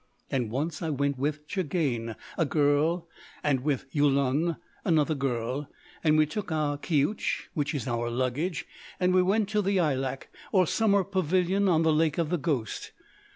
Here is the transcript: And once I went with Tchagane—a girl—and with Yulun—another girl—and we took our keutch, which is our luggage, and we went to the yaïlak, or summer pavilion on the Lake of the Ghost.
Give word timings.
And 0.31 0.49
once 0.49 0.81
I 0.81 0.89
went 0.89 1.19
with 1.19 1.47
Tchagane—a 1.47 2.45
girl—and 2.47 3.59
with 3.59 3.85
Yulun—another 3.93 5.13
girl—and 5.13 6.17
we 6.17 6.25
took 6.25 6.51
our 6.51 6.79
keutch, 6.79 7.49
which 7.53 7.75
is 7.75 7.87
our 7.87 8.09
luggage, 8.09 8.65
and 8.99 9.13
we 9.13 9.21
went 9.21 9.47
to 9.49 9.61
the 9.61 9.77
yaïlak, 9.77 10.23
or 10.51 10.65
summer 10.65 11.03
pavilion 11.03 11.69
on 11.69 11.83
the 11.83 11.93
Lake 11.93 12.17
of 12.17 12.31
the 12.31 12.39
Ghost. 12.39 12.93